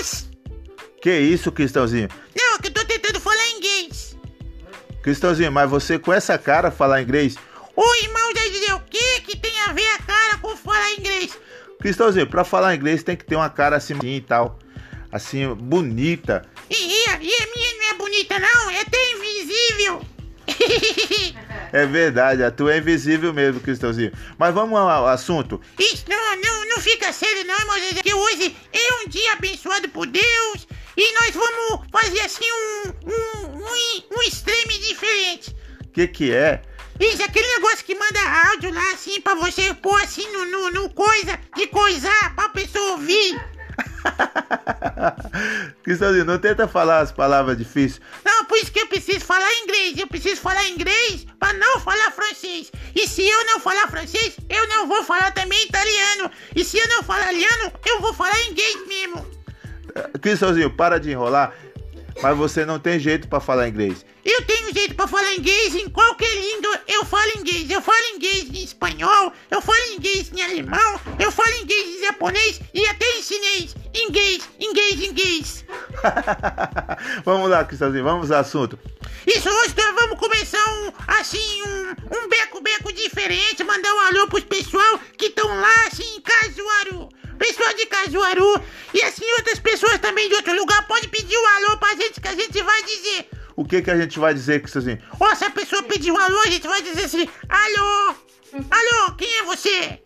[0.00, 0.30] Irmãos!
[1.02, 2.08] Que isso, Cristãozinho?
[2.36, 4.16] Não, que eu tô tentando falar inglês.
[5.02, 7.36] Cristãozinho, mas você com essa cara falar inglês?
[7.76, 11.38] Ô irmão, vai dizer o que que tem a ver a cara com falar inglês?
[11.80, 14.58] Cristãozinho, pra falar inglês tem que ter uma cara assim e tal.
[15.10, 16.42] Assim, bonita.
[16.68, 20.02] E, e, a- e a minha não é bonita não, é até invisível.
[21.72, 24.10] É verdade, a tua é invisível mesmo, Cristãozinho.
[24.36, 25.60] Mas vamos ao assunto.
[25.78, 26.18] Isso, não,
[26.80, 30.66] não, fica sério não, irmão, Zezé, que hoje é um dia abençoado por Deus
[30.96, 35.54] e nós vamos fazer assim um, um, um, um extreme diferente.
[35.84, 36.62] O que que é?
[36.98, 40.90] Isso, aquele negócio que manda áudio lá assim pra você pôr assim no, no, no
[40.90, 43.38] coisa, de coisar pra pessoa ouvir.
[45.82, 48.00] Cristãozinho, não tenta falar as palavras difíceis.
[48.24, 49.98] Não, por isso que eu preciso falar inglês.
[49.98, 52.70] Eu preciso falar inglês pra não falar francês.
[52.94, 56.30] E se eu não falar francês, eu não vou falar também italiano.
[56.54, 59.26] E se eu não falar italiano, eu vou falar inglês mesmo.
[60.20, 61.54] Cristãozinho, para de enrolar.
[62.22, 64.04] Mas você não tem jeito pra falar inglês.
[64.24, 66.80] Eu tenho jeito pra falar inglês em qualquer língua.
[66.86, 67.70] Eu falo inglês.
[67.70, 69.32] Eu falo inglês em espanhol.
[69.50, 71.00] Eu falo inglês em alemão.
[71.18, 73.74] Eu falo inglês em japonês e até em chinês.
[77.24, 78.78] Vamos lá, Cristãozinho, vamos ao assunto.
[79.26, 84.44] Isso, hoje nós vamos começar um, assim, um, um beco-beco diferente, mandar um alô pros
[84.44, 87.08] pessoal que estão lá, assim, em Cajuaru.
[87.38, 88.62] Pessoal de Cajuaru
[88.92, 92.28] e assim outras pessoas também de outro lugar pode pedir um alô pra gente que
[92.28, 93.30] a gente vai dizer.
[93.56, 94.98] O que que a gente vai dizer, Cristãozinho?
[95.18, 98.14] Ó, se a pessoa pedir um alô, a gente vai dizer assim, alô,
[98.70, 100.02] alô, quem é você?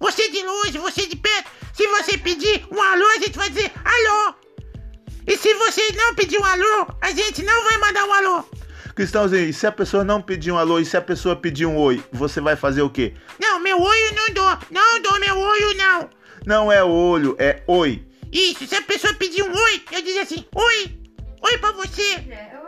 [0.00, 1.50] Você de longe, você de perto.
[1.72, 4.34] Se você pedir um alô, a gente vai dizer alô.
[5.26, 8.44] E se você não pedir um alô, a gente não vai mandar um alô.
[8.94, 11.76] Cristãozinho, e se a pessoa não pedir um alô e se a pessoa pedir um
[11.76, 13.14] oi, você vai fazer o quê?
[13.40, 14.58] Não, meu olho não dou.
[14.70, 16.10] Não dou meu olho, não.
[16.44, 18.04] Não é olho, é oi.
[18.30, 20.98] Isso, se a pessoa pedir um oi, eu dizer assim, oi.
[21.40, 22.22] Oi pra você.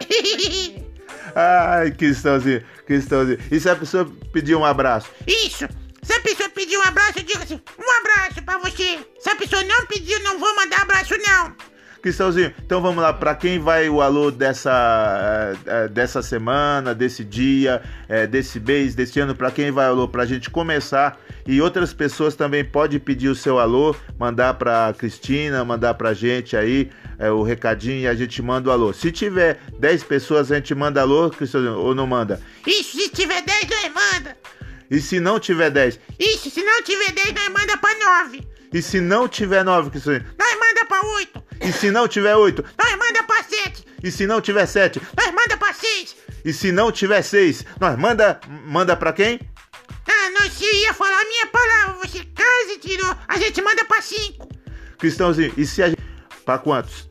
[1.34, 3.38] Ai, Cristãozinho, Cristãozinho.
[3.50, 5.08] E se a pessoa pedir um abraço?
[5.26, 5.66] Isso.
[6.02, 8.98] Se a pessoa pedir um abraço, eu digo assim, um abraço pra você.
[9.20, 11.54] Se a pessoa não pedir, eu não vou mandar abraço, não.
[12.00, 17.22] Cristãozinho, então vamos lá, para quem vai o alô dessa, eh, eh, dessa semana, desse
[17.22, 21.60] dia, eh, desse mês, desse ano, para quem vai o alô, pra gente começar e
[21.60, 26.90] outras pessoas também pode pedir o seu alô, mandar pra Cristina, mandar pra gente aí
[27.36, 28.94] o recadinho e a gente manda o alô.
[28.94, 32.40] Se tiver 10 pessoas, a gente manda alô, Cristãozinho, ou não manda?
[32.66, 34.36] Isso, se tiver 10, nós manda.
[34.90, 36.00] E se não tiver 10?
[36.18, 38.48] Isso, se não tiver 10, nós manda pra 9.
[38.72, 40.24] E se não tiver 9, Cristãozinho?
[40.38, 41.39] Nós manda pra 8.
[41.60, 42.64] E se não tiver 8?
[42.78, 43.84] Nós manda pra 7.
[44.02, 45.00] E se não tiver 7?
[45.16, 46.16] Nós manda pra 6.
[46.44, 47.64] E se não tiver 6?
[47.78, 49.38] Nós manda, manda pra quem?
[50.08, 53.14] Ah, não, se ia falar a minha palavra, você quase tirou.
[53.28, 54.48] A gente manda pra 5.
[54.98, 56.00] Cristãozinho, e se a gente.
[56.44, 57.08] Pra quantos?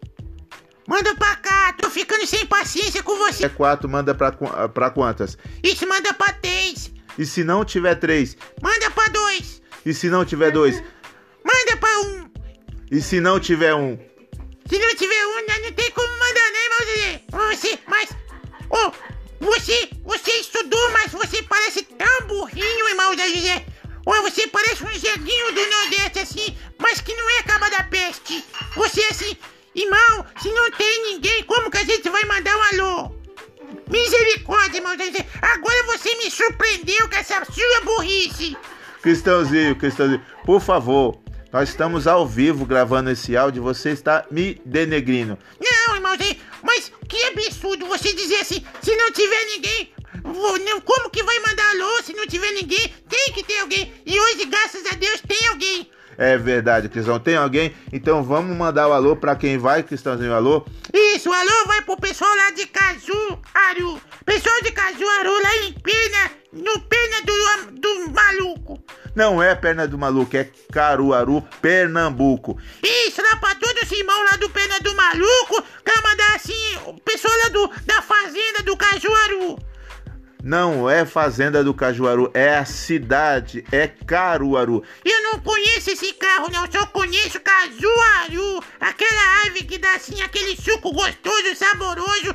[0.87, 3.47] Manda pra cá, tô ficando sem paciência com É você.
[3.47, 4.31] 4, manda pra,
[4.67, 5.37] pra quantas?
[5.63, 6.91] Isso, manda pra 3.
[7.17, 8.35] E se não tiver 3?
[8.61, 9.61] Manda pra 2.
[9.85, 10.81] E se não tiver 2?
[11.43, 12.29] Manda pra 1.
[12.91, 13.79] E se não tiver 1?
[13.83, 13.99] Um?
[17.87, 18.09] Mas...
[18.69, 18.91] Ô,
[19.39, 23.65] você, você estudou, mas você parece tão burrinho, irmão Zé José.
[24.05, 28.43] Ô, você parece um jeguinho do Nordeste, assim, mas que não é caba da peste.
[28.75, 29.37] Você, assim,
[29.73, 33.11] irmão, se não tem ninguém, como que a gente vai mandar um alô?
[33.89, 35.25] Misericórdia, irmão Zé José.
[35.41, 38.57] Agora você me surpreendeu com essa sua burrice.
[39.01, 41.17] Cristãozinho, Cristãozinho, por favor.
[41.51, 43.63] Nós estamos ao vivo gravando esse áudio.
[43.63, 45.37] Você está me denegrindo.
[45.59, 49.91] Não, irmão Zé, mas que absurdo você dizer assim, se não tiver ninguém,
[50.85, 52.93] como que vai mandar alô se não tiver ninguém?
[53.09, 53.91] Tem que ter alguém.
[54.05, 55.89] E hoje, graças a Deus, tem alguém.
[56.17, 57.17] É verdade, Cristão.
[57.17, 57.73] Tem alguém?
[57.93, 60.65] Então vamos mandar o alô pra quem vai, Cristãozinho, alô?
[60.93, 64.01] Isso, alô vai pro pessoal lá de Cajuaru.
[64.25, 68.83] Pessoal de Cajuaru lá em Pena, no Pena do, do maluco.
[69.15, 72.57] Não é perna do maluco, é Caruaru, Pernambuco.
[72.83, 76.93] Isso, lá pra todos os irmãos lá do Pena do Maluco, quero mandar assim, o
[77.01, 79.59] pessoal lá do, da fazenda do Cajuaru.
[80.41, 84.83] Não é fazenda do Cajuaru, é a cidade, é Caruaru.
[85.03, 86.65] Eu não conheço esse carro, não.
[86.71, 88.63] Só conheço Cajuaru.
[88.79, 92.33] Aquela árvore que dá assim aquele suco gostoso, saboroso.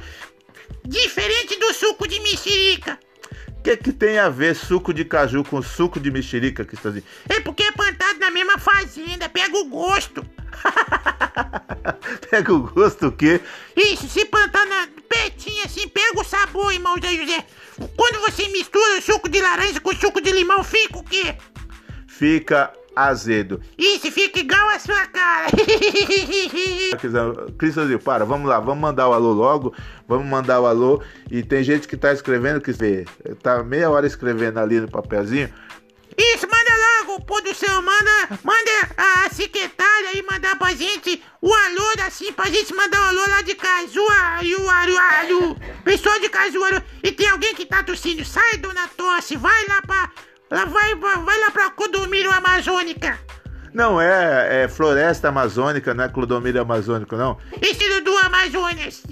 [0.84, 2.98] Diferente do suco de mexerica.
[3.64, 7.02] O que, que tem a ver suco de caju com suco de mexerica, Cristãozinho?
[7.26, 9.26] É porque é plantado na mesma fazenda.
[9.26, 10.22] Pega o gosto.
[12.28, 13.40] Pega o gosto o quê?
[13.74, 17.46] Isso, se plantar na pertinho assim, pega o sabor, irmão José.
[17.96, 21.34] Quando você mistura o suco de laranja com o suco de limão, fica o quê?
[22.06, 23.60] Fica azedo.
[23.76, 25.48] Isso, fica igual a sua cara.
[27.58, 29.74] Cristãozinho, para, vamos lá, vamos mandar o alô logo,
[30.06, 31.02] vamos mandar o alô.
[31.30, 33.04] E tem gente que tá escrevendo, que vê,
[33.42, 35.52] tá meia hora escrevendo ali no papelzinho.
[36.16, 42.32] Isso, manda logo, produção, manda, manda a secretária aí mandar pra gente o alô assim,
[42.32, 46.80] pra gente mandar o alô lá de Cajuaru, aru, aru, pessoal de Cajuaru.
[47.02, 50.10] E tem alguém que tá tossindo, sai dona Tosse, vai lá pra,
[50.54, 53.18] lá, vai, vai lá pra Condomínio Amazônica.
[53.74, 57.36] Não é, é Floresta Amazônica, não é Clodomiro Amazônico, não.
[57.60, 59.02] Esse do, Amazonas.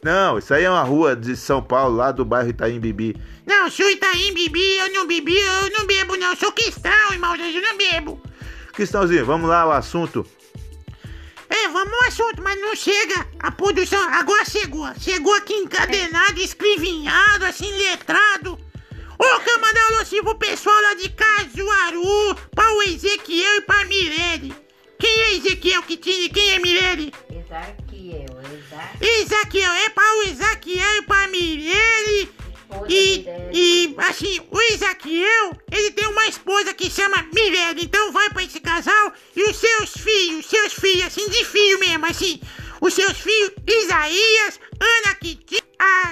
[0.00, 3.16] Não, isso aí é uma rua de São Paulo, lá do bairro Itaim Bibi.
[3.44, 7.60] Não, sou Itaim Bibi, eu não bebi, eu não bebo não, sou cristão, irmão, eu
[7.60, 8.22] não bebo.
[8.72, 10.24] Cristãozinho, vamos lá ao assunto.
[11.48, 13.26] É, vamos ao assunto, mas não chega.
[13.40, 14.88] A produção agora chegou.
[15.00, 18.56] Chegou aqui encadenado, escrivinhado, assim, letrado.
[19.38, 24.54] Quero mandar um alô pro pessoal lá de Cajuaru, pra o Ezequiel e pra Mirelle.
[24.98, 26.28] Quem é Ezequiel que tinha?
[26.28, 27.12] Quem é Mirelle?
[27.30, 28.26] Ezequiel,
[29.00, 29.72] Ezequiel.
[29.72, 32.32] É pra o Ezequiel e pra Mirelle.
[32.88, 38.44] E, e, assim, o Ezequiel, ele tem uma esposa que chama Mirelle, então vai pra
[38.44, 42.40] esse casal e os seus filhos, seus filhos, assim, de filho mesmo, assim,
[42.80, 46.09] os seus filhos, Isaías, Ana Kitty, aqui,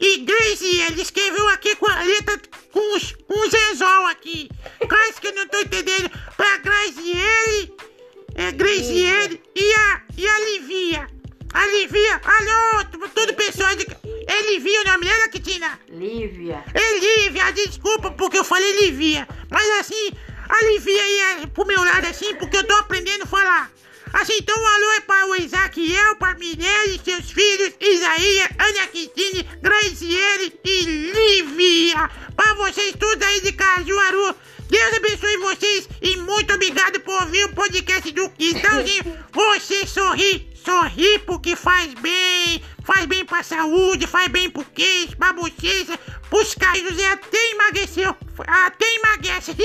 [0.00, 2.40] e Grace, ele escreveu aqui com a letra,
[2.72, 3.54] com os, com os
[4.10, 4.48] aqui,
[4.88, 7.74] quase que eu não tô entendendo, pra Graziele,
[8.34, 11.06] é, Graziele e a, e a Livia,
[11.54, 13.86] a Livia, alô, todo o pessoal de...
[14.26, 15.78] É Livia o nome dela, Kitina?
[15.88, 16.64] Lívia.
[16.74, 19.28] É Lívia, desculpa porque eu falei Livia.
[19.48, 20.10] Mas assim,
[20.48, 23.70] a Livia ia pro meu lado assim, porque eu tô aprendendo a falar.
[24.14, 29.42] Assim, então um alô é para o Ezequiel, para Mirelle, seus filhos, Isaías, Ana Cristine,
[29.60, 32.08] Graciele e Lívia.
[32.36, 34.36] Para vocês todos aí de Cajuaru.
[34.70, 39.18] Deus abençoe vocês e muito obrigado por ouvir o podcast do Cristãozinho.
[39.34, 45.32] Você sorri, sorri porque faz bem, faz bem pra saúde, faz bem pro queixo, pra
[45.32, 45.98] bochecha,
[46.30, 48.16] pros caídos e até emagreceu,
[48.46, 49.52] até emagrece.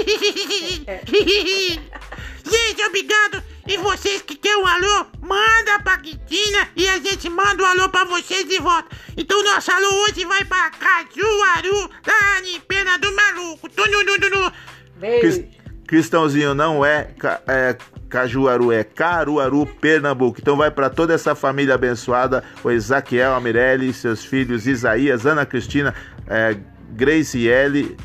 [2.44, 3.44] gente, obrigado.
[3.69, 7.88] E vocês que querem um alô, manda pra Quitina e a gente manda um alô
[7.88, 8.89] pra vocês de volta.
[9.16, 13.69] Então nosso alô hoje vai pra Cajuaru, lá em Pena do Maluco.
[13.69, 14.51] Tunununu.
[14.95, 15.45] Beijo.
[15.86, 17.12] Cristãozinho não é,
[17.48, 17.77] é
[18.10, 20.39] Cajuaru, é Caruaru, Pernambuco.
[20.42, 25.45] Então vai para toda essa família abençoada, o Ezaquiel, a Mirelle, seus filhos Isaías, Ana
[25.45, 25.94] Cristina,
[26.25, 26.57] é,
[26.94, 27.95] Graciele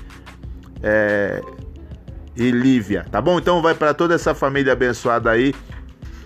[0.83, 1.41] é,
[2.37, 3.39] e Lívia, tá bom?
[3.39, 5.55] Então vai para toda essa família abençoada aí.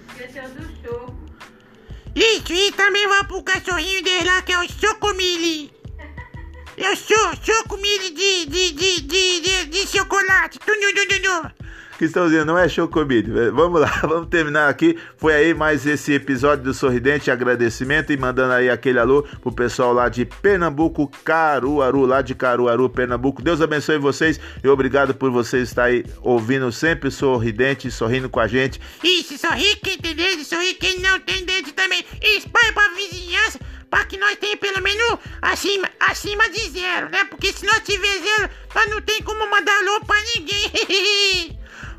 [0.08, 1.14] Esqueceu do show.
[2.14, 5.72] Isso, e também vai pro cachorrinho dele lá, que é o Chocomili.
[6.76, 10.58] Eu sou Chocomili de, de, de, de, de, de chocolate.
[10.60, 11.50] Tunununu.
[11.98, 13.50] Cristãozinho, não é show comida.
[13.50, 14.96] Vamos lá, vamos terminar aqui.
[15.16, 17.28] Foi aí mais esse episódio do Sorridente.
[17.28, 22.88] Agradecimento e mandando aí aquele alô pro pessoal lá de Pernambuco, Caruaru, lá de Caruaru,
[22.88, 23.42] Pernambuco.
[23.42, 28.46] Deus abençoe vocês e obrigado por vocês estar aí ouvindo sempre Sorridente, sorrindo com a
[28.46, 28.80] gente.
[29.02, 32.04] Isso, sorri quem tem dente, sorri quem não tem dente também.
[32.22, 33.58] Espalhe pra vizinhança,
[33.90, 37.24] pra que nós tenha pelo menos acima, acima de zero, né?
[37.24, 41.57] Porque se nós tiver zero, nós não tem como mandar alô pra ninguém.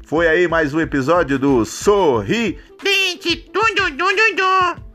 [0.10, 4.88] Foi aí mais um episódio do Sorri Dente, tum, dum, dum, dum, dum.